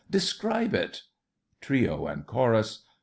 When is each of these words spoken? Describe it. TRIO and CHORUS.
Describe 0.09 0.73
it. 0.73 1.03
TRIO 1.61 2.07
and 2.07 2.25
CHORUS. 2.25 2.83